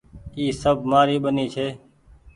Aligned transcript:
اي 0.37 0.45
سب 0.61 0.77
مآري 0.89 1.17
ٻيني 1.23 1.45
ڇي۔ 1.53 1.65